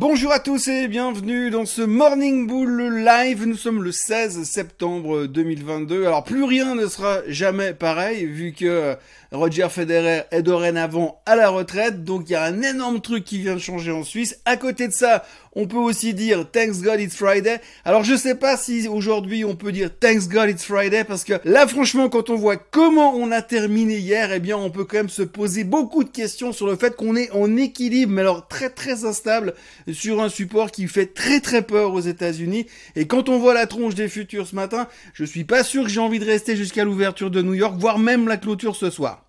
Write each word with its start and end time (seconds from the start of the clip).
Bonjour 0.00 0.30
à 0.30 0.38
tous 0.38 0.68
et 0.68 0.86
bienvenue 0.86 1.50
dans 1.50 1.66
ce 1.66 1.82
Morning 1.82 2.46
Bull 2.46 3.02
Live. 3.04 3.44
Nous 3.44 3.56
sommes 3.56 3.82
le 3.82 3.90
16 3.90 4.44
septembre 4.44 5.26
2022. 5.26 6.06
Alors 6.06 6.22
plus 6.22 6.44
rien 6.44 6.76
ne 6.76 6.86
sera 6.86 7.18
jamais 7.26 7.74
pareil 7.74 8.24
vu 8.24 8.52
que 8.52 8.96
Roger 9.32 9.68
Federer 9.68 10.22
est 10.30 10.42
dorénavant 10.42 11.20
à 11.26 11.34
la 11.34 11.48
retraite. 11.48 12.04
Donc 12.04 12.30
il 12.30 12.34
y 12.34 12.36
a 12.36 12.44
un 12.44 12.62
énorme 12.62 13.00
truc 13.00 13.24
qui 13.24 13.38
vient 13.38 13.54
de 13.54 13.58
changer 13.58 13.90
en 13.90 14.04
Suisse. 14.04 14.40
À 14.44 14.56
côté 14.56 14.86
de 14.86 14.92
ça, 14.92 15.24
on 15.58 15.66
peut 15.66 15.76
aussi 15.76 16.14
dire 16.14 16.48
Thanks 16.48 16.82
God 16.82 17.00
It's 17.00 17.16
Friday. 17.16 17.60
Alors 17.84 18.04
je 18.04 18.14
sais 18.14 18.36
pas 18.36 18.56
si 18.56 18.86
aujourd'hui 18.86 19.44
on 19.44 19.56
peut 19.56 19.72
dire 19.72 19.90
Thanks 19.98 20.28
God 20.28 20.50
It's 20.50 20.64
Friday 20.64 21.02
parce 21.02 21.24
que 21.24 21.32
là 21.44 21.66
franchement 21.66 22.08
quand 22.08 22.30
on 22.30 22.36
voit 22.36 22.56
comment 22.56 23.16
on 23.16 23.32
a 23.32 23.42
terminé 23.42 23.98
hier, 23.98 24.32
eh 24.32 24.38
bien 24.38 24.56
on 24.56 24.70
peut 24.70 24.84
quand 24.84 24.98
même 24.98 25.08
se 25.08 25.22
poser 25.22 25.64
beaucoup 25.64 26.04
de 26.04 26.10
questions 26.10 26.52
sur 26.52 26.68
le 26.68 26.76
fait 26.76 26.94
qu'on 26.94 27.16
est 27.16 27.32
en 27.32 27.56
équilibre 27.56 28.12
mais 28.12 28.20
alors 28.20 28.46
très 28.46 28.70
très 28.70 29.04
instable 29.04 29.54
sur 29.92 30.22
un 30.22 30.28
support 30.28 30.70
qui 30.70 30.86
fait 30.86 31.12
très 31.12 31.40
très 31.40 31.62
peur 31.62 31.92
aux 31.92 32.00
États-Unis. 32.00 32.66
Et 32.94 33.08
quand 33.08 33.28
on 33.28 33.40
voit 33.40 33.52
la 33.52 33.66
tronche 33.66 33.96
des 33.96 34.08
futurs 34.08 34.46
ce 34.46 34.54
matin, 34.54 34.86
je 35.12 35.24
suis 35.24 35.42
pas 35.42 35.64
sûr 35.64 35.82
que 35.82 35.90
j'ai 35.90 36.00
envie 36.00 36.20
de 36.20 36.24
rester 36.24 36.54
jusqu'à 36.54 36.84
l'ouverture 36.84 37.32
de 37.32 37.42
New 37.42 37.54
York, 37.54 37.74
voire 37.76 37.98
même 37.98 38.28
la 38.28 38.36
clôture 38.36 38.76
ce 38.76 38.90
soir. 38.90 39.27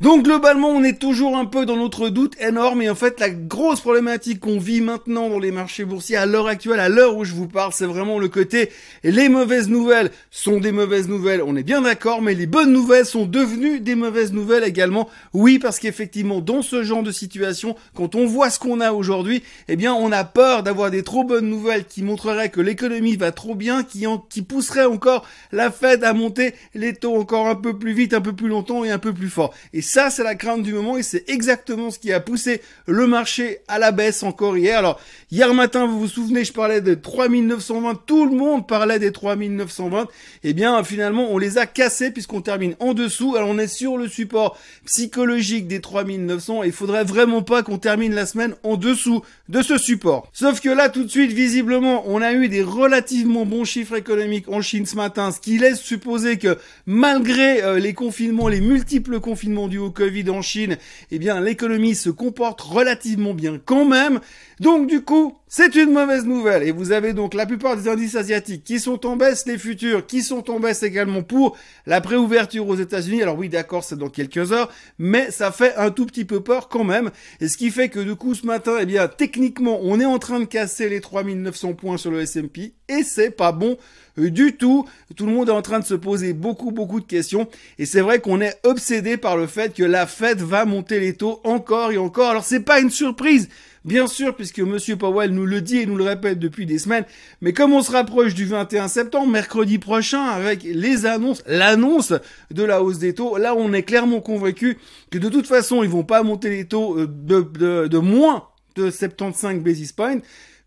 Donc 0.00 0.24
globalement, 0.24 0.70
on 0.70 0.82
est 0.82 0.98
toujours 0.98 1.36
un 1.36 1.44
peu 1.44 1.66
dans 1.66 1.76
notre 1.76 2.08
doute 2.08 2.34
énorme 2.40 2.80
et 2.80 2.88
en 2.88 2.94
fait 2.94 3.20
la 3.20 3.28
grosse 3.28 3.82
problématique 3.82 4.40
qu'on 4.40 4.58
vit 4.58 4.80
maintenant 4.80 5.28
dans 5.28 5.38
les 5.38 5.50
marchés 5.50 5.84
boursiers 5.84 6.16
à 6.16 6.24
l'heure 6.24 6.46
actuelle, 6.46 6.80
à 6.80 6.88
l'heure 6.88 7.18
où 7.18 7.24
je 7.24 7.34
vous 7.34 7.48
parle, 7.48 7.74
c'est 7.74 7.84
vraiment 7.84 8.18
le 8.18 8.30
côté 8.30 8.70
les 9.04 9.28
mauvaises 9.28 9.68
nouvelles 9.68 10.10
sont 10.30 10.58
des 10.58 10.72
mauvaises 10.72 11.06
nouvelles, 11.06 11.42
on 11.44 11.54
est 11.54 11.62
bien 11.62 11.82
d'accord, 11.82 12.22
mais 12.22 12.32
les 12.32 12.46
bonnes 12.46 12.72
nouvelles 12.72 13.04
sont 13.04 13.26
devenues 13.26 13.80
des 13.80 13.94
mauvaises 13.94 14.32
nouvelles 14.32 14.64
également. 14.64 15.06
Oui, 15.34 15.58
parce 15.58 15.78
qu'effectivement, 15.78 16.40
dans 16.40 16.62
ce 16.62 16.82
genre 16.82 17.02
de 17.02 17.12
situation, 17.12 17.76
quand 17.94 18.14
on 18.14 18.24
voit 18.24 18.48
ce 18.48 18.58
qu'on 18.58 18.80
a 18.80 18.92
aujourd'hui, 18.92 19.42
eh 19.68 19.76
bien 19.76 19.92
on 19.92 20.12
a 20.12 20.24
peur 20.24 20.62
d'avoir 20.62 20.90
des 20.90 21.02
trop 21.02 21.24
bonnes 21.24 21.50
nouvelles 21.50 21.84
qui 21.84 22.02
montreraient 22.02 22.48
que 22.48 22.62
l'économie 22.62 23.16
va 23.16 23.32
trop 23.32 23.54
bien, 23.54 23.84
qui, 23.84 24.06
en, 24.06 24.16
qui 24.16 24.40
pousseraient 24.40 24.86
encore 24.86 25.28
la 25.52 25.70
Fed 25.70 26.04
à 26.04 26.14
monter 26.14 26.54
les 26.74 26.94
taux 26.94 27.16
encore 27.16 27.48
un 27.48 27.54
peu 27.54 27.78
plus 27.78 27.92
vite, 27.92 28.14
un 28.14 28.22
peu 28.22 28.32
plus 28.32 28.48
longtemps 28.48 28.82
et 28.82 28.90
un 28.90 28.98
peu 28.98 29.12
plus 29.12 29.28
fort. 29.28 29.52
Ça, 29.90 30.08
c'est 30.08 30.22
la 30.22 30.36
crainte 30.36 30.62
du 30.62 30.72
moment 30.72 30.96
et 30.96 31.02
c'est 31.02 31.28
exactement 31.28 31.90
ce 31.90 31.98
qui 31.98 32.12
a 32.12 32.20
poussé 32.20 32.60
le 32.86 33.08
marché 33.08 33.58
à 33.66 33.80
la 33.80 33.90
baisse 33.90 34.22
encore 34.22 34.56
hier. 34.56 34.78
Alors, 34.78 35.00
hier 35.32 35.52
matin, 35.52 35.84
vous 35.86 35.98
vous 35.98 36.06
souvenez, 36.06 36.44
je 36.44 36.52
parlais 36.52 36.80
de 36.80 36.94
3920, 36.94 38.02
tout 38.06 38.24
le 38.24 38.36
monde 38.36 38.68
parlait 38.68 39.00
des 39.00 39.10
3920. 39.10 40.06
Eh 40.44 40.52
bien, 40.52 40.82
finalement, 40.84 41.32
on 41.32 41.38
les 41.38 41.58
a 41.58 41.66
cassés 41.66 42.12
puisqu'on 42.12 42.40
termine 42.40 42.76
en 42.78 42.94
dessous. 42.94 43.34
Alors, 43.34 43.48
on 43.48 43.58
est 43.58 43.66
sur 43.66 43.96
le 43.96 44.06
support 44.06 44.56
psychologique 44.84 45.66
des 45.66 45.80
3900 45.80 46.62
et 46.62 46.66
il 46.68 46.72
faudrait 46.72 47.02
vraiment 47.02 47.42
pas 47.42 47.64
qu'on 47.64 47.78
termine 47.78 48.14
la 48.14 48.26
semaine 48.26 48.54
en 48.62 48.76
dessous 48.76 49.22
de 49.48 49.60
ce 49.60 49.76
support. 49.76 50.28
Sauf 50.32 50.60
que 50.60 50.68
là, 50.68 50.88
tout 50.88 51.02
de 51.02 51.10
suite, 51.10 51.32
visiblement, 51.32 52.04
on 52.06 52.22
a 52.22 52.32
eu 52.32 52.48
des 52.48 52.62
relativement 52.62 53.44
bons 53.44 53.64
chiffres 53.64 53.96
économiques 53.96 54.48
en 54.48 54.62
Chine 54.62 54.86
ce 54.86 54.94
matin, 54.94 55.32
ce 55.32 55.40
qui 55.40 55.58
laisse 55.58 55.80
supposer 55.80 56.38
que 56.38 56.58
malgré 56.86 57.64
euh, 57.64 57.80
les 57.80 57.92
confinements, 57.92 58.46
les 58.46 58.60
multiples 58.60 59.18
confinements 59.18 59.66
du 59.66 59.79
au 59.80 59.90
Covid 59.90 60.30
en 60.30 60.42
Chine, 60.42 60.76
eh 61.10 61.18
bien 61.18 61.40
l'économie 61.40 61.94
se 61.94 62.10
comporte 62.10 62.60
relativement 62.60 63.34
bien 63.34 63.58
quand 63.64 63.84
même. 63.84 64.20
Donc 64.60 64.86
du 64.86 65.02
coup, 65.02 65.39
c'est 65.52 65.74
une 65.74 65.90
mauvaise 65.90 66.26
nouvelle. 66.26 66.62
Et 66.62 66.70
vous 66.70 66.92
avez 66.92 67.12
donc 67.12 67.34
la 67.34 67.44
plupart 67.44 67.76
des 67.76 67.88
indices 67.88 68.14
asiatiques 68.14 68.62
qui 68.62 68.78
sont 68.78 69.04
en 69.04 69.16
baisse, 69.16 69.46
les 69.46 69.58
futurs 69.58 70.06
qui 70.06 70.22
sont 70.22 70.48
en 70.48 70.60
baisse 70.60 70.84
également 70.84 71.24
pour 71.24 71.58
la 71.86 72.00
préouverture 72.00 72.68
aux 72.68 72.76
États-Unis. 72.76 73.20
Alors 73.20 73.36
oui, 73.36 73.48
d'accord, 73.48 73.82
c'est 73.82 73.98
dans 73.98 74.10
quelques 74.10 74.52
heures, 74.52 74.70
mais 75.00 75.32
ça 75.32 75.50
fait 75.50 75.74
un 75.74 75.90
tout 75.90 76.06
petit 76.06 76.24
peu 76.24 76.40
peur 76.40 76.68
quand 76.68 76.84
même. 76.84 77.10
Et 77.40 77.48
ce 77.48 77.56
qui 77.56 77.72
fait 77.72 77.88
que 77.88 77.98
du 77.98 78.14
coup, 78.14 78.36
ce 78.36 78.46
matin, 78.46 78.76
eh 78.80 78.86
bien, 78.86 79.08
techniquement, 79.08 79.80
on 79.82 79.98
est 79.98 80.04
en 80.04 80.20
train 80.20 80.38
de 80.38 80.44
casser 80.44 80.88
les 80.88 81.00
3900 81.00 81.74
points 81.74 81.96
sur 81.96 82.12
le 82.12 82.20
S&P 82.20 82.74
et 82.88 83.02
c'est 83.02 83.32
pas 83.32 83.50
bon 83.50 83.76
du 84.16 84.56
tout. 84.56 84.86
Tout 85.16 85.26
le 85.26 85.32
monde 85.32 85.48
est 85.48 85.52
en 85.52 85.62
train 85.62 85.80
de 85.80 85.84
se 85.84 85.94
poser 85.94 86.32
beaucoup, 86.32 86.70
beaucoup 86.70 87.00
de 87.00 87.06
questions. 87.06 87.48
Et 87.78 87.86
c'est 87.86 88.02
vrai 88.02 88.20
qu'on 88.20 88.40
est 88.40 88.56
obsédé 88.62 89.16
par 89.16 89.36
le 89.36 89.48
fait 89.48 89.74
que 89.74 89.82
la 89.82 90.06
Fed 90.06 90.40
va 90.42 90.64
monter 90.64 91.00
les 91.00 91.14
taux 91.14 91.40
encore 91.42 91.90
et 91.90 91.98
encore. 91.98 92.30
Alors 92.30 92.44
c'est 92.44 92.60
pas 92.60 92.78
une 92.78 92.90
surprise. 92.90 93.48
Bien 93.84 94.06
sûr, 94.06 94.36
puisque 94.36 94.60
Monsieur 94.60 94.96
Powell 94.96 95.30
nous 95.30 95.46
le 95.46 95.62
dit 95.62 95.78
et 95.78 95.86
nous 95.86 95.96
le 95.96 96.04
répète 96.04 96.38
depuis 96.38 96.66
des 96.66 96.78
semaines, 96.78 97.06
mais 97.40 97.54
comme 97.54 97.72
on 97.72 97.82
se 97.82 97.90
rapproche 97.90 98.34
du 98.34 98.44
21 98.44 98.88
septembre, 98.88 99.32
mercredi 99.32 99.78
prochain, 99.78 100.22
avec 100.22 100.64
les 100.64 101.06
annonces, 101.06 101.42
l'annonce 101.46 102.12
de 102.50 102.62
la 102.62 102.82
hausse 102.82 102.98
des 102.98 103.14
taux, 103.14 103.38
là 103.38 103.54
on 103.56 103.72
est 103.72 103.82
clairement 103.82 104.20
convaincu 104.20 104.76
que 105.10 105.16
de 105.16 105.30
toute 105.30 105.46
façon 105.46 105.82
ils 105.82 105.88
vont 105.88 106.04
pas 106.04 106.22
monter 106.22 106.50
les 106.50 106.66
taux 106.66 106.98
euh, 106.98 107.06
de, 107.06 107.40
de, 107.40 107.86
de 107.86 107.98
moins 107.98 108.48
de 108.76 108.90
75 108.90 109.60
basis 109.60 109.92
points. 109.92 110.18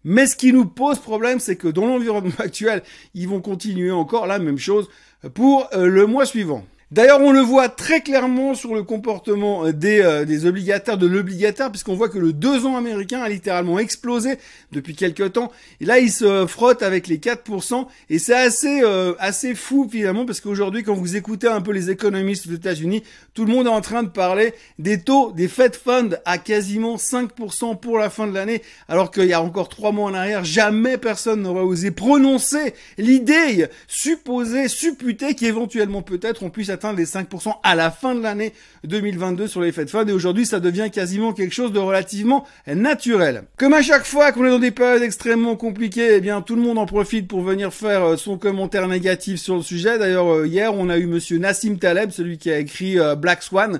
Mais 0.03 0.25
ce 0.25 0.35
qui 0.35 0.51
nous 0.51 0.65
pose 0.65 0.97
problème, 0.97 1.39
c'est 1.39 1.55
que 1.55 1.67
dans 1.67 1.85
l'environnement 1.85 2.31
actuel, 2.39 2.81
ils 3.13 3.29
vont 3.29 3.41
continuer 3.41 3.91
encore 3.91 4.25
la 4.25 4.39
même 4.39 4.57
chose 4.57 4.89
pour 5.35 5.69
euh, 5.73 5.85
le 5.85 6.07
mois 6.07 6.25
suivant. 6.25 6.65
D'ailleurs, 6.93 7.21
on 7.21 7.31
le 7.31 7.39
voit 7.39 7.69
très 7.69 8.01
clairement 8.01 8.53
sur 8.53 8.75
le 8.75 8.83
comportement 8.83 9.71
des, 9.71 9.99
euh, 9.99 10.25
des 10.25 10.45
obligataires, 10.45 10.99
de 10.99 11.07
l'obligataire, 11.07 11.71
puisqu'on 11.71 11.95
voit 11.95 12.07
que 12.07 12.19
le 12.19 12.33
2 12.33 12.67
ans 12.67 12.77
américain 12.77 13.19
a 13.19 13.29
littéralement 13.29 13.79
explosé 13.79 14.37
depuis 14.71 14.93
quelques 14.93 15.33
temps. 15.33 15.51
Et 15.81 15.85
là, 15.85 15.97
il 15.97 16.11
se 16.11 16.45
frotte 16.45 16.83
avec 16.83 17.07
les 17.07 17.17
4%. 17.17 17.87
Et 18.11 18.19
c'est 18.19 18.35
assez, 18.35 18.83
euh, 18.83 19.15
assez 19.17 19.55
fou 19.55 19.89
finalement, 19.91 20.23
parce 20.27 20.39
qu'aujourd'hui, 20.39 20.83
quand 20.83 20.93
vous 20.93 21.15
écoutez 21.15 21.47
un 21.47 21.61
peu 21.61 21.71
les 21.71 21.89
économistes 21.89 22.45
aux 22.45 22.53
États-Unis, 22.53 23.01
tout 23.33 23.45
le 23.45 23.51
monde 23.51 23.65
est 23.65 23.71
en 23.71 23.81
train 23.81 24.03
de 24.03 24.09
parler 24.09 24.53
des 24.77 25.01
taux 25.01 25.31
des 25.31 25.47
Fed 25.47 25.73
Funds 25.73 26.15
à 26.25 26.37
quasiment 26.37 26.97
5% 26.97 27.79
pour 27.79 27.97
la 27.97 28.11
fin 28.11 28.27
de 28.27 28.35
l'année, 28.35 28.61
alors 28.87 29.09
qu'il 29.09 29.25
y 29.25 29.33
a 29.33 29.41
encore 29.41 29.67
trois 29.67 29.91
mois 29.91 30.11
en 30.11 30.13
arrière, 30.13 30.45
jamais 30.45 30.99
personne 30.99 31.41
n'aurait 31.41 31.63
osé 31.63 31.89
prononcer 31.89 32.75
l'idée 32.99 33.65
supposée, 33.87 34.67
supputée 34.67 35.33
qu'éventuellement 35.33 36.03
peut-être 36.03 36.43
on 36.43 36.51
puisse 36.51 36.69
atteindre 36.69 36.82
les 36.91 37.05
5% 37.05 37.53
à 37.63 37.75
la 37.75 37.91
fin 37.91 38.15
de 38.15 38.21
l'année 38.21 38.53
2022 38.83 39.47
sur 39.47 39.61
les 39.61 39.71
Fed 39.71 39.89
Funds 39.89 40.07
et 40.07 40.11
aujourd'hui 40.11 40.45
ça 40.45 40.59
devient 40.59 40.89
quasiment 40.91 41.33
quelque 41.33 41.53
chose 41.53 41.71
de 41.71 41.79
relativement 41.79 42.45
naturel. 42.67 43.43
Comme 43.57 43.73
à 43.73 43.81
chaque 43.81 44.05
fois 44.05 44.31
qu'on 44.31 44.45
est 44.45 44.49
dans 44.49 44.59
des 44.59 44.71
périodes 44.71 45.03
extrêmement 45.03 45.55
compliquées, 45.55 46.15
eh 46.15 46.21
bien 46.21 46.41
tout 46.41 46.55
le 46.55 46.61
monde 46.61 46.77
en 46.77 46.85
profite 46.85 47.27
pour 47.27 47.41
venir 47.41 47.73
faire 47.73 48.03
euh, 48.03 48.17
son 48.17 48.37
commentaire 48.37 48.87
négatif 48.87 49.39
sur 49.39 49.55
le 49.55 49.61
sujet. 49.61 49.97
D'ailleurs 49.97 50.33
euh, 50.33 50.47
hier 50.47 50.73
on 50.73 50.89
a 50.89 50.97
eu 50.97 51.07
monsieur 51.07 51.37
Nassim 51.37 51.77
Taleb, 51.77 52.11
celui 52.11 52.37
qui 52.37 52.51
a 52.51 52.59
écrit 52.59 52.99
euh, 52.99 53.15
Black 53.15 53.43
Swan, 53.43 53.79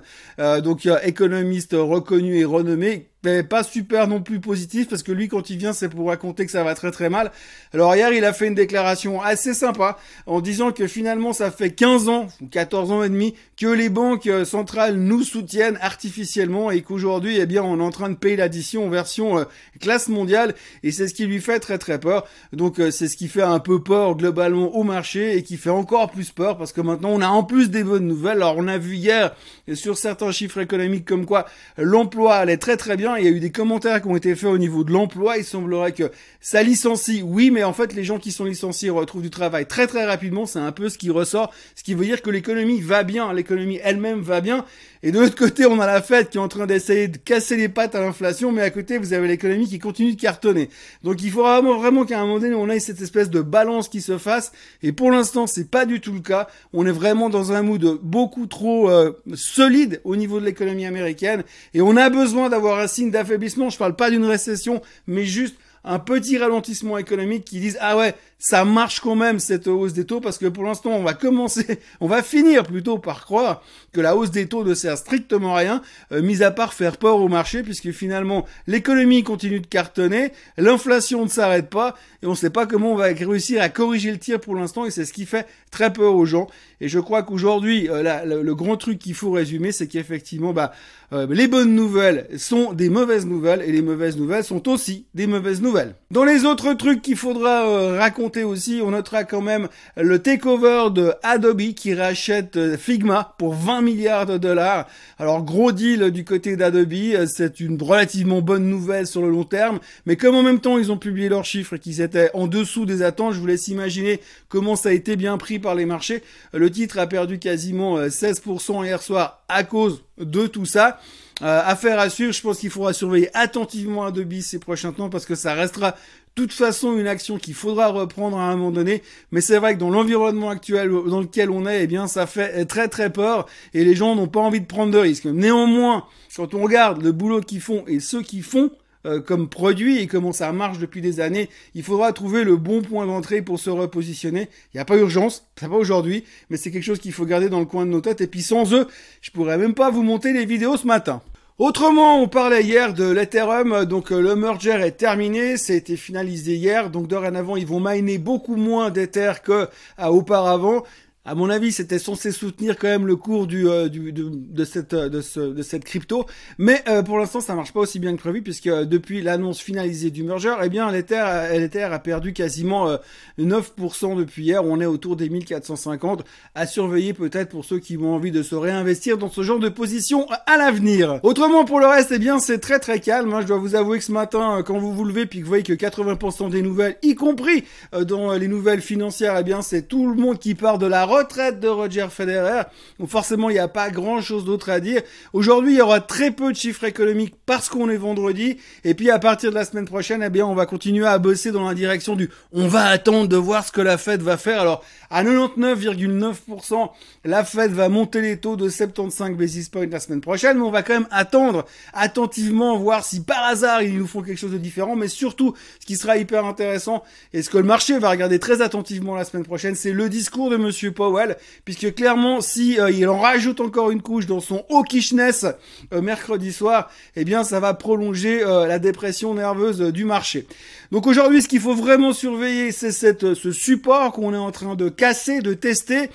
donc 0.63 0.88
économiste 1.03 1.74
reconnu 1.74 2.38
et 2.38 2.46
renommé 2.46 3.09
mais 3.24 3.44
pas 3.44 3.64
super 3.64 4.08
non 4.08 4.22
plus 4.22 4.40
positif 4.40 4.90
parce 4.90 5.04
que 5.04 5.12
lui 5.12 5.28
quand 5.28 5.50
il 5.50 5.58
vient 5.58 5.74
c'est 5.74 5.90
pour 5.90 6.08
raconter 6.08 6.46
que 6.46 6.52
ça 6.52 6.64
va 6.64 6.76
très 6.76 6.92
très 6.92 7.10
mal. 7.10 7.32
Alors 7.74 7.96
hier 7.96 8.12
il 8.14 8.26
a 8.26 8.34
fait 8.34 8.48
une 8.48 8.56
déclaration 8.56 9.22
assez 9.22 9.54
sympa 9.54 9.98
en 10.26 10.42
disant 10.42 10.72
que 10.72 10.88
finalement 10.88 11.34
ça 11.34 11.52
fait 11.52 11.72
15 11.72 12.10
ans 12.10 12.28
ou 12.42 12.48
14 12.48 12.92
ans 12.92 13.04
et 13.04 13.10
demi 13.10 13.36
que 13.58 13.68
les 13.68 13.90
banques 13.90 14.28
euh, 14.28 14.46
centrales 14.46 14.96
nous 14.96 15.24
soutiennent 15.24 15.78
artificiellement 15.82 16.72
et 16.72 16.82
qu'aujourd'hui 16.82 17.38
eh 17.40 17.46
bien 17.46 17.64
on 17.64 17.80
est 17.80 17.84
en 17.84 17.92
train 17.92 18.10
de 18.10 18.16
payer 18.16 18.36
l'addition 18.36 18.86
en 18.86 18.90
version 18.90 19.40
euh, 19.40 19.44
classe 19.80 20.10
mondiale 20.10 20.56
et 20.84 20.92
c'est 20.92 21.08
ce 21.08 21.14
qui 21.14 21.26
lui 21.26 21.40
fait 21.40 21.60
très 21.60 21.78
très 21.78 22.00
peur. 22.00 22.26
Donc 22.52 22.80
euh, 22.80 22.92
c'est 22.92 23.08
ce 23.08 23.16
qui 23.16 23.28
fait 23.28 23.42
un 23.42 23.60
peu 23.60 23.82
peur 23.82 24.16
globalement 24.16 24.76
au 24.76 24.84
marché 24.84 25.38
et 25.38 25.44
qui 25.44 25.58
fait 25.58 25.70
encore 25.70 26.12
plus 26.12 26.32
peur 26.32 26.58
parce 26.58 26.74
que 26.74 26.82
maintenant 26.82 27.10
on 27.10 27.22
a 27.22 27.28
en 27.28 27.44
plus 27.44 27.70
des 27.70 27.84
bonnes 27.84 28.08
nouvelles. 28.08 28.38
Alors 28.38 28.56
on 28.58 28.68
a 28.68 28.78
vu 28.78 28.96
hier 28.96 29.36
sur 29.74 29.98
certains 29.98 30.32
chiffres 30.32 30.60
économiques 30.60 31.06
comme 31.06 31.26
quoi 31.26 31.46
l'emploi 31.78 32.36
allait 32.36 32.58
très 32.58 32.78
très 32.78 32.98
bien 32.98 33.12
il 33.16 33.25
y 33.25 33.28
a 33.28 33.31
eu 33.31 33.40
des 33.40 33.51
commentaires 33.51 34.01
qui 34.01 34.07
ont 34.07 34.16
été 34.16 34.35
faits 34.35 34.50
au 34.50 34.57
niveau 34.57 34.84
de 34.84 34.91
l'emploi. 34.91 35.38
Il 35.38 35.44
semblerait 35.44 35.91
que 35.91 36.12
ça 36.41 36.63
licencie, 36.63 37.22
oui, 37.24 37.51
mais 37.51 37.63
en 37.63 37.74
fait, 37.74 37.94
les 37.94 38.03
gens 38.03 38.19
qui 38.19 38.31
sont 38.31 38.46
licenciés 38.46 38.90
retrouvent 38.90 39.22
du 39.22 39.29
travail 39.29 39.66
très 39.66 39.88
très 39.88 40.06
rapidement. 40.06 40.46
C'est 40.46 40.59
un 40.59 40.72
peu 40.72 40.90
ce 40.90 40.97
qui 40.97 41.09
ressort, 41.09 41.53
ce 41.75 41.84
qui 41.84 41.94
veut 41.94 42.06
dire 42.06 42.22
que 42.22 42.29
l'économie 42.29 42.81
va 42.81 43.03
bien, 43.03 43.34
l'économie 43.34 43.79
elle-même 43.84 44.22
va 44.22 44.41
bien. 44.41 44.66
Et 45.06 45.12
de 45.12 45.19
l'autre 45.19 45.35
côté, 45.35 45.66
on 45.66 45.81
a 45.81 45.85
la 45.85 46.01
Fed 46.01 46.30
qui 46.30 46.38
est 46.38 46.42
en 46.42 46.48
train 46.48 46.65
d'essayer 46.65 47.10
de 47.10 47.18
casser 47.18 47.57
les 47.57 47.68
pattes 47.68 47.94
à 47.94 48.00
l'inflation, 48.00 48.54
mais 48.54 48.62
à 48.62 48.69
côté, 48.69 48.98
vous 48.98 49.12
avez 49.12 49.27
l'économie 49.27 49.68
qui 49.68 49.77
continue 49.77 50.16
de 50.16 50.21
cartonner. 50.21 50.69
Donc 51.04 51.21
il 51.21 51.30
faut 51.30 51.44
vraiment, 51.44 52.06
qu'à 52.06 52.19
un 52.19 52.25
moment 52.25 52.39
donné, 52.39 52.56
on 52.56 52.69
ait 52.69 52.80
cette 52.80 53.01
espèce 53.01 53.30
de 53.30 53.42
balance 53.42 53.89
qui 53.89 54.00
se 54.00 54.18
fasse. 54.18 54.54
Et 54.81 54.94
pour 54.94 55.12
l'instant, 55.12 55.45
c'est 55.45 55.69
pas 55.69 55.86
du 55.86 56.00
tout 56.00 56.13
le 56.13 56.21
cas. 56.21 56.48
On 56.71 56.86
est 56.86 56.92
vraiment 56.92 57.30
dans 57.30 57.51
un 57.51 57.63
mood 57.63 58.00
beaucoup 58.01 58.48
trop 58.48 58.89
euh, 58.89 59.12
solide 59.33 60.00
au 60.06 60.16
niveau 60.16 60.39
de 60.39 60.45
l'économie 60.45 60.86
américaine. 60.86 61.44
Et 61.74 61.81
on 61.81 61.98
a 61.98 62.09
besoin 62.09 62.48
d'avoir 62.48 62.80
un 62.80 62.88
d'affaiblissement. 63.12 63.70
Je 63.70 63.78
parle 63.78 63.96
pas 63.96 64.10
d'une 64.10 64.26
récession, 64.26 64.82
mais 65.08 65.26
juste 65.26 65.56
un 65.84 66.00
petit 66.00 66.38
ralentissement 66.38 66.98
économique 66.98 67.46
qui 67.46 67.60
disent 67.60 67.78
ah 67.82 67.98
ouais 67.98 68.16
ça 68.44 68.66
marche 68.66 69.00
quand 69.00 69.16
même 69.16 69.40
cette 69.40 69.69
hausse 69.69 69.94
des 69.94 70.04
taux 70.04 70.19
parce 70.19 70.38
que 70.38 70.48
pour 70.48 70.66
l'instant, 70.66 70.90
on 70.90 71.01
va 71.01 71.13
commencer, 71.13 71.80
on 72.01 72.07
va 72.07 72.22
finir 72.22 72.63
plutôt 72.63 72.98
par 72.98 73.24
croire 73.24 73.63
que 73.94 74.01
la 74.01 74.18
hausse 74.18 74.31
des 74.31 74.48
taux 74.48 74.66
ne 74.66 74.74
sert 74.74 74.98
strictement 74.98 75.56
à 75.56 75.60
rien, 75.60 75.81
euh, 76.12 76.22
mis 76.22 76.44
à 76.44 76.51
part 76.51 76.74
faire 76.74 76.98
peur 76.98 77.22
au 77.22 77.30
marché 77.30 77.63
puisque 77.63 77.92
finalement 77.92 78.45
l'économie 78.68 79.24
continue 79.24 79.62
de 79.62 79.68
cartonner, 79.68 80.34
l'inflation 80.57 81.24
ne 81.24 81.30
s'arrête 81.30 81.69
pas 81.69 81.95
et 82.22 82.25
on 82.25 82.31
ne 82.31 82.36
sait 82.36 82.50
pas 82.50 82.66
comment 82.66 82.92
on 82.92 82.98
va 82.98 83.06
réussir 83.06 83.62
à 83.62 83.69
corriger 83.69 84.12
le 84.12 84.19
tir 84.19 84.42
pour 84.42 84.56
l'instant 84.56 84.86
et 84.86 84.92
c'est 84.92 85.06
ce 85.06 85.13
qui 85.13 85.25
fait 85.25 85.48
très 85.72 85.94
peur 85.94 86.13
aux 86.13 86.25
gens. 86.25 86.48
Et 86.81 86.90
je 86.90 87.00
crois 87.00 87.24
qu'aujourd'hui, 87.24 87.90
euh, 87.90 88.44
le, 88.44 88.56
grand 88.56 88.75
truc 88.75 89.00
qu'il 89.00 89.13
faut 89.13 89.31
résumer, 89.31 89.72
c'est 89.72 89.88
qu'effectivement, 89.88 90.51
bah, 90.51 90.74
euh, 91.13 91.28
les 91.30 91.48
bonnes 91.48 91.74
nouvelles 91.74 92.28
sont 92.38 92.74
des 92.74 92.90
mauvaises 92.90 93.25
nouvelles 93.25 93.62
et 93.62 93.72
les 93.72 93.81
mauvaises 93.81 94.18
nouvelles 94.18 94.44
sont 94.44 94.68
aussi 94.68 95.06
des 95.13 95.25
mauvaises 95.25 95.62
nouvelles. 95.62 95.95
Dans 96.12 96.25
les 96.25 96.44
autres 96.44 96.74
trucs 96.74 97.01
qu'il 97.01 97.16
faudra 97.16 97.68
euh, 97.68 97.98
aussi, 98.41 98.81
on 98.83 98.89
notera 98.89 99.24
quand 99.24 99.41
même 99.41 99.68
le 99.95 100.18
takeover 100.18 100.89
de 100.91 101.13
Adobe 101.21 101.74
qui 101.75 101.94
rachète 101.94 102.77
Figma 102.77 103.35
pour 103.38 103.53
20 103.53 103.81
milliards 103.81 104.25
de 104.25 104.39
dollars. 104.39 104.88
Alors 105.19 105.44
gros 105.44 105.71
deal 105.71 106.09
du 106.09 106.25
côté 106.25 106.56
d'Adobe, 106.56 107.27
c'est 107.27 107.59
une 107.59 107.80
relativement 107.80 108.41
bonne 108.41 108.68
nouvelle 108.68 109.06
sur 109.06 109.21
le 109.21 109.30
long 109.30 109.44
terme, 109.44 109.80
mais 110.07 110.15
comme 110.15 110.35
en 110.35 110.41
même 110.41 110.59
temps 110.59 110.80
ils 110.80 110.91
ont 110.91 110.97
publié 110.97 111.30
leurs 111.30 111.45
chiffres 111.45 111.77
qu'ils 111.77 112.01
étaient 112.01 112.31
en 112.33 112.47
dessous 112.47 112.85
des 112.85 113.03
attentes, 113.03 113.33
je 113.33 113.39
vous 113.39 113.47
laisse 113.47 113.68
imaginer 113.68 114.19
comment 114.50 114.75
ça 114.75 114.89
a 114.89 114.94
été 114.94 115.15
bien 115.15 115.38
pris 115.38 115.59
par 115.59 115.75
les 115.75 115.85
marchés. 115.85 116.24
Le 116.53 116.71
titre 116.71 116.97
a 116.97 117.06
perdu 117.06 117.38
quasiment 117.38 118.00
16% 118.00 118.81
euh, 118.81 118.85
hier 118.85 119.01
soir 119.01 119.44
à 119.50 119.63
cause 119.63 120.03
de 120.18 120.47
tout 120.47 120.65
ça. 120.65 121.00
Euh, 121.41 121.62
affaire 121.65 122.00
à 122.00 122.09
suivre, 122.09 122.31
je 122.31 122.41
pense 122.41 122.59
qu'il 122.59 122.69
faudra 122.69 122.94
surveiller 122.94 123.30
attentivement 123.33 124.06
Adobe 124.06 124.39
ces 124.41 124.59
prochains 124.59 124.94
temps 124.94 125.09
parce 125.09 125.25
que 125.25 125.35
ça 125.35 125.53
restera 125.53 125.95
toute 126.35 126.53
façon 126.53 126.97
une 126.97 127.07
action 127.07 127.38
qu'il 127.38 127.53
faudra 127.53 127.89
reprendre 127.89 128.38
à 128.38 128.44
un 128.44 128.56
moment 128.56 128.71
donné. 128.71 129.03
Mais 129.31 129.41
c'est 129.41 129.57
vrai 129.57 129.75
que 129.75 129.80
dans 129.80 129.89
l'environnement 129.89 130.50
actuel 130.50 130.89
dans 130.89 131.21
lequel 131.21 131.50
on 131.50 131.65
est, 131.65 131.83
eh 131.83 131.88
bien 131.88 132.07
ça 132.07 132.25
fait 132.25 132.65
très 132.65 132.88
très 132.88 133.12
peur 133.12 133.47
et 133.74 133.83
les 133.83 133.95
gens 133.95 134.15
n'ont 134.15 134.27
pas 134.27 134.39
envie 134.39 134.62
de 134.62 134.65
prendre 134.65 134.91
de 134.91 134.97
risques. 134.97 135.25
Néanmoins, 135.25 136.06
quand 136.35 136.53
on 136.53 136.63
regarde 136.63 137.03
le 137.03 137.12
boulot 137.12 137.41
qu'ils 137.41 137.62
font 137.62 137.83
et 137.88 138.00
ceux 138.00 138.21
qui 138.21 138.41
font, 138.41 138.71
euh, 139.06 139.19
comme 139.19 139.50
produit 139.50 140.00
et 140.00 140.07
comment 140.07 140.31
ça 140.31 140.53
marche 140.53 140.80
depuis 140.80 141.01
des 141.01 141.19
années. 141.19 141.50
Il 141.75 141.83
faudra 141.83 142.13
trouver 142.13 142.45
le 142.45 142.56
bon 142.56 142.81
point 142.81 143.06
d'entrée 143.06 143.41
pour 143.41 143.59
se 143.59 143.69
repositionner. 143.69 144.47
Il 144.74 144.77
n'y 144.77 144.80
a 144.80 144.85
pas 144.85 144.95
urgence, 144.95 145.45
c'est 145.59 145.68
pas 145.68 145.75
aujourd'hui, 145.75 146.24
mais 146.50 146.56
c'est 146.56 146.71
quelque 146.71 146.83
chose 146.83 147.00
qu'il 147.00 147.12
faut 147.12 147.25
garder 147.25 147.50
dans 147.50 147.59
le 147.59 147.65
coin 147.65 147.85
de 147.85 147.91
nos 147.91 148.00
têtes. 148.00 148.21
Et 148.21 148.27
puis 148.27 148.41
sans 148.41 148.74
eux, 148.74 148.88
je 149.19 149.31
pourrais 149.31 149.57
même 149.57 149.74
pas 149.74 149.91
vous 149.91 150.03
monter 150.03 150.31
les 150.31 150.45
vidéos 150.45 150.77
ce 150.77 150.88
matin. 150.88 151.21
Autrement, 151.60 152.20
on 152.20 152.28
parlait 152.28 152.64
hier 152.64 152.96
de 152.96 153.08
l'Ethereum, 153.08 153.86
donc 153.86 154.12
euh, 154.12 154.20
le 154.20 154.36
merger 154.36 154.72
est 154.72 154.98
terminé, 154.98 155.56
ça 155.58 155.74
a 155.74 155.76
été 155.76 155.98
finalisé 155.98 156.56
hier, 156.56 156.90
donc 156.90 157.08
dorénavant 157.08 157.56
ils 157.56 157.68
vont 157.68 157.80
miner 157.80 158.18
beaucoup 158.18 158.56
moins 158.56 158.90
d'Ether 158.90 159.34
que 159.44 159.70
auparavant. 160.00 160.84
À 161.25 161.36
mon 161.36 161.50
avis, 161.50 161.72
c'était 161.72 162.00
censé 162.00 162.34
soutenir 162.34 162.78
quand 162.78 162.90
même 162.90 163.08
le 163.08 163.16
cours 163.16 163.48
du, 163.48 163.70
euh, 163.70 163.88
du 163.88 164.12
de, 164.12 164.66
cette 164.66 164.94
de, 164.94 165.22
ce, 165.22 165.40
de 165.40 165.62
cette 165.64 165.86
crypto, 165.86 166.25
mais 166.58 166.84
euh, 166.90 167.02
pour 167.02 167.18
l'instant, 167.18 167.40
ça 167.40 167.56
marche 167.56 167.72
pas 167.72 167.80
aussi 167.80 167.98
bien 167.98 168.14
que 168.14 168.22
prévu 168.22 168.42
puisque 168.42 168.68
euh, 168.68 168.84
depuis 168.84 169.22
l'annonce 169.22 169.62
finalisée 169.62 170.12
du 170.12 170.24
merger, 170.24 170.54
eh 170.62 170.68
bien 170.68 170.92
l'Ether 170.92 171.24
l'Ether 171.54 171.84
a 171.84 172.00
perdu 172.00 172.34
quasiment 172.34 172.98
9% 173.40 174.18
depuis 174.18 174.44
hier. 174.44 174.66
On 174.66 174.81
est 174.81 174.86
autour 174.86 175.16
des 175.16 175.30
1450. 175.30 176.25
À 176.56 176.68
surveiller 176.68 177.14
peut-être 177.14 177.48
pour 177.48 177.64
ceux 177.64 177.80
qui 177.80 177.96
ont 177.96 178.16
envie 178.16 178.31
de 178.31 178.44
se 178.44 178.56
réinvestir 178.56 179.18
dans 179.18 179.30
ce 179.30 179.44
genre 179.44 179.60
de 179.60 179.69
position 179.69 180.28
à 180.46 180.58
l'avenir. 180.58 181.22
Autrement, 181.24 181.64
pour 181.64 181.80
le 181.80 181.88
reste, 181.88 182.12
eh 182.12 182.19
bien 182.19 182.40
c'est 182.40 182.60
très 182.60 182.80
très 182.80 183.00
calme. 183.00 183.34
Hein. 183.34 183.40
Je 183.40 183.48
dois 183.48 183.60
vous 183.60 183.76
avouer 183.76 184.00
que 184.00 184.04
ce 184.04 184.12
matin, 184.12 184.62
quand 184.66 184.78
vous 184.78 184.94
vous 184.94 185.06
levez 185.06 185.26
puis 185.26 185.40
que 185.40 185.46
vous 185.46 185.50
voyez 185.50 185.64
que 185.64 185.72
80% 185.72 186.50
des 186.50 186.62
nouvelles, 186.62 186.98
y 187.02 187.16
compris 187.16 187.64
dans 187.94 188.34
les 188.34 188.50
nouvelles 188.50 188.81
financières, 188.81 189.38
eh 189.40 189.44
bien 189.44 189.62
c'est 189.62 189.84
tout 189.84 190.10
le 190.10 190.22
monde 190.22 190.38
qui 190.38 190.54
part 190.54 190.80
de 190.80 190.86
la 190.86 191.06
retraite 191.18 191.60
de 191.60 191.68
Roger 191.68 192.07
Federer. 192.10 192.63
Donc 193.00 193.10
forcément, 193.10 193.50
il 193.50 193.54
n'y 193.54 193.60
a 193.60 193.68
pas 193.68 193.89
grand 193.89 194.21
chose 194.21 194.45
d'autre 194.45 194.69
à 194.69 194.80
dire. 194.80 195.01
Aujourd'hui, 195.33 195.74
il 195.74 195.77
y 195.77 195.81
aura 195.81 196.01
très 196.01 196.31
peu 196.31 196.51
de 196.51 196.57
chiffres 196.57 196.83
économiques 196.83 197.36
parce 197.45 197.69
qu'on 197.69 197.89
est 197.89 197.98
vendredi. 197.98 198.57
Et 198.83 198.94
puis, 198.94 199.10
à 199.10 199.19
partir 199.19 199.50
de 199.50 199.56
la 199.56 199.65
semaine 199.65 199.86
prochaine, 199.86 200.24
eh 200.24 200.30
bien, 200.30 200.45
on 200.45 200.56
va 200.56 200.65
continuer 200.65 201.07
à 201.07 201.18
bosser 201.18 201.51
dans 201.51 201.68
la 201.68 201.74
direction 201.74 202.15
du 202.15 202.30
on 202.51 202.68
va 202.68 202.86
attendre 202.86 203.27
de 203.27 203.38
voir 203.38 203.65
ce 203.65 203.71
que 203.71 203.81
la 203.81 203.98
Fed 203.98 204.21
va 204.21 204.38
faire. 204.38 204.62
Alors, 204.62 204.83
à 205.13 205.24
99,9%, 205.24 206.89
la 207.24 207.44
Fed 207.44 207.71
va 207.71 207.88
monter 207.88 208.19
les 208.19 208.38
taux 208.38 208.56
de 208.56 208.68
75 208.68 209.38
basis 209.38 209.69
points 209.69 209.86
la 209.86 210.00
semaine 210.00 210.21
prochaine, 210.21 210.57
mais 210.57 210.63
on 210.63 210.71
va 210.71 210.81
quand 210.81 210.94
même 210.94 211.07
attendre 211.12 211.65
attentivement 211.94 212.75
voir 212.80 213.06
si 213.06 213.21
par 213.21 213.44
hasard 213.44 213.83
ils 213.83 213.95
nous 213.95 214.07
font 214.07 214.24
quelque 214.24 214.39
chose 214.39 214.54
de 214.54 214.57
différent, 214.57 214.95
mais 214.95 215.07
surtout, 215.07 215.54
ce 215.80 215.86
qui 215.86 215.98
sera 215.98 216.18
hyper 216.18 216.45
intéressant 216.45 217.04
et 217.31 217.44
ce 217.44 217.51
que 217.51 217.60
le 217.60 217.63
marché 217.63 218.00
va 218.00 218.10
regarder 218.10 218.39
très 218.39 218.63
attentivement 218.63 219.15
la 219.15 219.24
semaine 219.24 219.45
prochaine, 219.45 219.75
c'est 219.75 219.92
le 219.92 220.10
discours 220.10 220.50
de 220.50 220.57
monsieur 220.57 220.92
Powell, 220.92 221.38
puisque 221.63 221.94
clairement, 221.94 222.42
si 222.42 222.80
euh, 222.80 222.89
il 222.89 223.07
en 223.07 223.19
rajoute 223.19 223.62
encore 223.62 223.92
une 223.92 224.01
couche 224.01 224.25
dans 224.25 224.39
son 224.39 224.66
hawkishness 224.71 225.45
euh, 225.94 226.01
mercredi 226.01 226.51
soir, 226.51 226.89
eh 227.16 227.24
bien, 227.24 227.44
ça 227.44 227.59
va 227.59 227.75
prolonger 227.75 228.44
euh, 228.44 228.66
la 228.66 228.80
dépression 228.80 229.36
nerveuse 229.36 229.80
du 229.80 230.06
marché. 230.06 230.48
Donc 230.92 231.06
aujourd'hui, 231.06 231.42
ce 231.42 231.48
qu'il 231.48 231.59
faut 231.59 231.75
vraiment 231.75 232.13
surveiller, 232.13 232.71
c'est 232.71 232.92
cette 232.92 233.33
ce 233.36 233.51
support 233.51 234.12
qu'on 234.12 234.33
est 234.33 234.38
en 234.38 234.51
train 234.51 234.75
de 234.75 234.89
casser, 235.04 235.42
de 235.42 235.54
tester. 235.54 236.10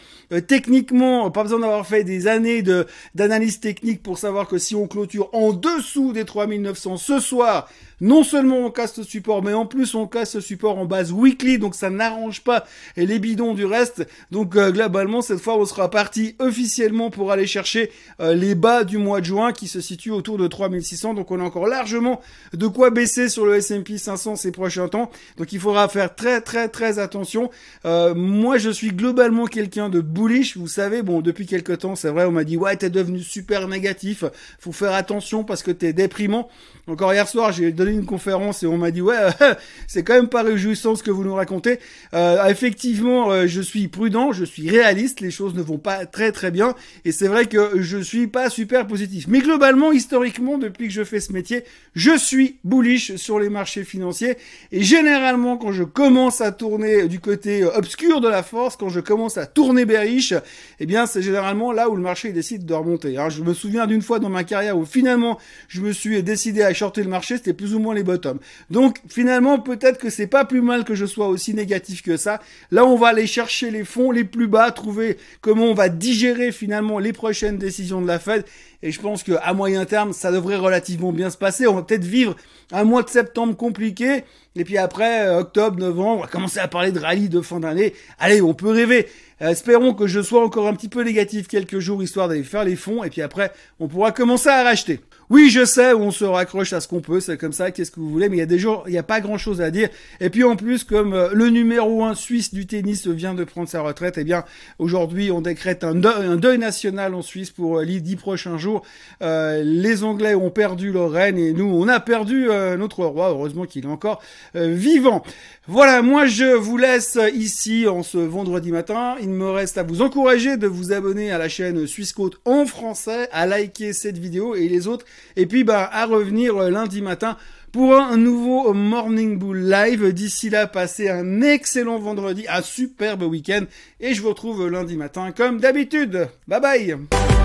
techniquement, 0.47 1.31
pas 1.31 1.43
besoin 1.43 1.61
d'avoir 1.61 1.87
fait 1.87 2.05
des 2.05 2.27
années 2.27 2.63
de 2.63 2.87
d'analyse 3.15 3.61
technique 3.61 4.03
pour 4.03 4.17
savoir 4.17 4.49
que 4.49 4.57
si 4.57 4.75
on 4.75 4.87
clôture 4.87 5.29
en 5.35 5.53
dessous 5.53 6.15
des 6.15 6.25
3900 6.25 6.97
ce 6.97 7.21
soir, 7.21 7.69
non 8.01 8.23
seulement 8.23 8.59
on 8.59 8.71
casse 8.71 8.95
ce 8.95 9.03
support, 9.03 9.43
mais 9.43 9.53
en 9.53 9.67
plus 9.67 9.95
on 9.95 10.07
casse 10.07 10.33
ce 10.33 10.41
support 10.41 10.79
en 10.79 10.85
base 10.85 11.13
weekly, 11.13 11.59
donc 11.59 11.75
ça 11.75 11.91
n'arrange 11.91 12.43
pas 12.43 12.65
les 12.97 13.19
bidons 13.19 13.55
du 13.55 13.65
reste. 13.65 14.07
Donc 14.31 14.57
euh, 14.57 14.71
globalement, 14.71 15.21
cette 15.23 15.41
fois, 15.41 15.57
on 15.57 15.65
sera 15.65 15.91
parti 15.91 16.37
officiellement 16.39 17.11
pour 17.11 17.33
aller 17.33 17.47
chercher 17.47 17.91
euh, 18.21 18.35
les 18.35 18.55
bas 18.55 18.85
du 18.85 18.99
mois 18.99 19.21
de 19.21 19.27
juin 19.27 19.53
qui 19.53 19.67
se 19.67 19.81
situent 19.81 20.13
autour 20.13 20.39
de 20.39 20.47
3600. 20.47 21.15
Donc 21.15 21.31
on 21.31 21.41
a 21.41 21.43
encore 21.43 21.67
largement 21.67 22.21
de 22.53 22.67
quoi 22.67 22.91
baisser 22.91 23.29
sur 23.29 23.45
le 23.45 23.57
S&P 23.57 23.99
500 23.99 24.37
ces 24.37 24.53
prochains 24.53 24.89
temps. 24.89 25.11
Donc 25.37 25.53
il 25.53 25.61
faudra 25.61 25.89
faire 25.89 26.15
très 26.15 26.41
très 26.41 26.69
très 26.69 26.99
attention. 26.99 27.51
Euh, 27.85 28.15
moi, 28.15 28.59
je 28.59 28.71
suis 28.79 28.93
globalement 28.93 29.47
quelqu'un 29.47 29.89
de 29.89 30.01
bullish. 30.01 30.57
Vous 30.57 30.69
savez, 30.69 31.03
bon, 31.03 31.21
depuis 31.21 31.47
quelques 31.47 31.79
temps, 31.79 31.97
c'est 31.97 32.11
vrai, 32.11 32.25
on 32.25 32.31
m'a 32.31 32.45
dit 32.45 32.57
ouais, 32.57 32.77
t'es 32.77 32.91
devenu 32.91 33.21
super 33.21 33.67
négatif. 33.67 34.25
Faut 34.61 34.73
faire 34.73 34.93
attention 34.93 35.43
parce 35.43 35.63
que 35.63 35.71
t'es 35.71 35.93
déprimant. 35.93 36.49
Encore 36.87 37.13
hier 37.13 37.29
soir, 37.29 37.53
j'ai 37.53 37.73
donné 37.73 37.91
une 37.91 38.07
conférence 38.07 38.63
et 38.63 38.67
on 38.67 38.79
m'a 38.79 38.91
dit 38.91 39.03
ouais, 39.03 39.17
c'est 39.87 40.03
quand 40.05 40.15
même 40.15 40.29
pas 40.29 40.43
réjouissant 40.43 40.95
ce 40.95 41.03
que 41.03 41.11
vous 41.11 41.25
nous 41.25 41.35
racontez. 41.35 41.81
Euh, 42.15 42.47
effectivement, 42.47 43.31
euh, 43.31 43.47
je 43.47 43.61
suis 43.61 43.89
prudent, 43.89 44.33
je 44.33 44.45
suis 44.45 44.71
réaliste, 44.71 45.21
les 45.21 45.31
choses 45.31 45.55
ne 45.55 45.61
vont 45.61 45.79
pas 45.79 46.07
très 46.07 46.33
très 46.33 46.51
bien 46.51 46.75
et 47.05 47.13
c'est 47.13 47.29
vrai 47.29 47.47
que 47.47 47.83
je 47.83 47.99
suis 47.99 48.27
pas 48.27 48.49
super 48.49 48.87
positif. 48.87 49.27
Mais 49.29 49.41
globalement, 49.41 49.93
historiquement, 49.93 50.57
depuis 50.57 50.87
que 50.87 50.95
je 50.95 51.05
fais 51.05 51.21
ce 51.21 51.33
métier, 51.33 51.65
je 51.95 52.17
suis 52.17 52.59
bullish 52.65 53.17
sur 53.17 53.39
les 53.39 53.51
marchés 53.51 53.85
financiers 53.85 54.37
et 54.73 54.83
généralement 54.83 55.57
quand 55.59 55.73
je 55.73 55.85
commence 55.85 56.41
à 56.41 56.53
tourner 56.53 57.09
du 57.09 57.21
côté 57.21 57.65
obscur 57.65 58.21
de 58.21 58.29
la 58.29 58.43
force, 58.43 58.58
quand 58.79 58.89
je 58.89 59.01
commence 59.01 59.39
à 59.39 59.47
tourner 59.47 59.85
bearish, 59.85 60.35
eh 60.81 60.87
bien 60.87 61.07
c'est 61.07 61.23
généralement 61.23 61.73
là 61.73 61.89
où 61.89 61.97
le 61.97 62.03
marché 62.03 62.33
décide 62.33 62.67
de 62.67 62.75
remonter. 62.75 63.17
Je 63.29 63.43
me 63.43 63.55
souviens 63.55 63.87
d'une 63.87 64.03
fois 64.03 64.19
dans 64.19 64.29
ma 64.29 64.45
carrière 64.45 64.77
où 64.77 64.85
finalement 64.85 65.39
je 65.69 65.81
me 65.81 65.93
suis 65.93 66.23
décidé 66.23 66.63
à 66.63 66.75
shorter 66.75 67.03
le 67.03 67.09
marché, 67.09 67.37
c'était 67.37 67.53
plus 67.53 67.75
ou 67.75 67.79
moins 67.79 67.95
les 67.95 68.03
bottoms. 68.03 68.39
Donc 68.71 68.99
finalement, 69.09 69.59
peut-être 69.59 69.99
que 69.99 70.11
c'est 70.11 70.27
pas 70.27 70.45
plus 70.45 70.63
mal 70.63 70.85
que 70.85 70.95
je 70.95 71.07
sois 71.07 71.29
aussi 71.29 71.55
négatif 71.55 72.03
que 72.03 72.17
ça. 72.17 72.41
Là, 72.71 72.85
on 72.85 72.97
va 72.97 73.09
aller 73.09 73.27
chercher 73.27 73.71
les 73.71 73.85
fonds 73.85 74.11
les 74.11 74.25
plus 74.25 74.49
bas, 74.49 74.71
trouver 74.71 75.17
comment 75.41 75.67
on 75.67 75.75
va 75.75 75.89
digérer 75.89 76.53
finalement 76.53 76.99
les 76.99 77.13
prochaines 77.13 77.59
décisions 77.59 78.01
de 78.03 78.07
la 78.07 78.19
Fed. 78.19 78.45
Et 78.83 78.93
je 78.93 79.01
pense 79.01 79.25
qu'à 79.25 79.53
moyen 79.55 79.85
terme, 79.85 80.13
ça 80.13 80.31
devrait 80.31 80.57
relativement 80.57 81.11
bien 81.11 81.31
se 81.31 81.37
passer. 81.37 81.67
On 81.67 81.75
va 81.75 81.83
peut-être 81.83 82.05
vivre 82.05 82.37
un 82.71 82.85
mois 82.85 83.03
de 83.03 83.09
septembre 83.09 83.57
compliqué. 83.57 84.25
Et 84.55 84.65
puis 84.65 84.79
après, 84.79 85.27
euh, 85.27 85.41
octobre, 85.41 85.79
novembre, 85.79 86.19
on 86.19 86.21
va 86.23 86.27
commencer 86.29 86.61
à 86.61 86.69
parler 86.69 86.93
de 86.93 87.01
rallye 87.01 87.29
de 87.29 87.41
fin 87.41 87.59
d'année. 87.59 87.95
Allez, 88.19 88.41
on 88.41 88.55
peut 88.55 88.71
rêver. 88.71 89.09
Euh, 89.43 89.49
espérons 89.49 89.95
que 89.95 90.07
je 90.07 90.21
sois 90.21 90.45
encore 90.45 90.69
un 90.69 90.75
petit 90.75 90.89
peu 90.89 91.03
négatif 91.03 91.49
quelques 91.49 91.81
jours, 91.81 92.03
histoire 92.03 92.29
d'aller 92.29 92.45
faire 92.45 92.65
les 92.65 92.77
fonds. 92.77 93.03
Et 93.03 93.11
puis 93.11 93.23
après, 93.23 93.53
on 93.81 93.89
pourra 93.89 94.13
commencer 94.13 94.49
à 94.49 94.63
racheter. 94.63 95.01
Oui, 95.31 95.51
je 95.51 95.67
sais, 95.67 95.93
on 95.93 96.11
se 96.11 96.25
raccroche 96.25 96.73
à 96.73 96.81
ce 96.81 96.89
qu'on 96.89 97.03
peut, 97.03 97.21
c'est 97.21 97.37
comme 97.37 97.53
ça, 97.53 97.71
qu'est-ce 97.71 97.91
que 97.91 98.01
vous 98.01 98.09
voulez, 98.09 98.31
mais 98.31 98.37
il 98.37 98.41
y 98.41 98.43
a 98.43 98.47
des 98.47 98.59
jours, 98.59 98.85
il 98.87 98.93
n'y 98.93 98.99
a 98.99 99.03
pas 99.03 99.21
grand 99.21 99.37
chose 99.37 99.61
à 99.61 99.71
dire. 99.71 99.91
Et 100.21 100.31
puis 100.31 100.43
en 100.43 100.57
plus, 100.57 100.85
comme 100.85 101.13
euh, 101.13 101.29
le 101.35 101.51
numéro 101.51 102.03
un 102.03 102.15
suisse 102.15 102.55
du 102.55 102.67
tennis 102.67 103.07
vient 103.07 103.35
de 103.35 103.45
prendre 103.45 103.69
sa 103.69 103.83
retraite, 103.83 104.17
eh 104.17 104.25
bien, 104.25 104.45
aujourd'hui, 104.79 105.31
on 105.31 105.43
décrète 105.43 105.85
un 105.85 105.95
deuil, 105.95 106.57
national 106.57 107.15
en 107.15 107.21
Suisse 107.21 107.51
pour 107.51 107.79
euh, 107.79 107.85
les 107.85 108.01
dix 108.01 108.17
prochains 108.17 108.57
jours. 108.57 108.81
Euh, 109.21 109.63
les 109.63 110.03
Anglais 110.03 110.35
ont 110.35 110.49
perdu 110.49 110.93
leur 110.93 111.11
reine 111.11 111.37
et 111.37 111.53
nous, 111.53 111.67
on 111.67 111.89
a 111.89 112.01
perdu 112.01 112.49
notre 112.79 113.05
roi, 113.05 113.29
heureusement 113.29 113.67
qu'il 113.67 113.85
est 113.85 113.89
encore 113.89 114.23
vivant. 114.55 115.23
Voilà, 115.67 116.01
moi 116.01 116.27
je 116.27 116.55
vous 116.55 116.79
laisse 116.79 117.19
ici 117.35 117.87
en 117.87 118.03
ce 118.03 118.17
vendredi 118.17 118.73
matin. 118.73 119.17
Il 119.21 119.29
me 119.29 119.51
reste 119.51 119.77
à 119.77 119.83
vous 119.83 120.01
encourager 120.01 120.57
de 120.57 120.67
vous 120.67 120.93
abonner 120.93 121.31
à 121.31 121.37
la 121.39 121.49
chaîne 121.51 121.87
Suisse 121.87 122.15
en 122.47 122.65
français, 122.65 123.29
à 123.33 123.45
liker 123.47 123.93
cette 123.93 124.17
vidéo 124.17 124.55
et 124.55 124.69
les 124.69 124.87
autres 124.87 125.05
et 125.37 125.47
puis 125.47 125.65
bah 125.65 125.89
à 125.93 126.07
revenir 126.07 126.57
euh, 126.57 126.71
lundi 126.71 127.03
matin 127.03 127.37
pour 127.73 127.95
un 127.95 128.17
nouveau 128.17 128.73
Morning 128.73 129.39
Bull 129.39 129.69
Live. 129.69 130.13
D'ici 130.13 130.51
là, 130.51 130.67
passez 130.67 131.09
un 131.09 131.43
excellent 131.43 131.99
vendredi, 131.99 132.47
un 132.49 132.63
superbe 132.63 133.23
week-end 133.23 133.65
et 134.01 134.15
je 134.15 134.23
vous 134.23 134.31
retrouve 134.31 134.69
lundi 134.69 134.97
matin 134.97 135.33
comme 135.33 135.61
d'habitude. 135.61 136.29
Bye 136.47 136.61
bye 136.61 137.38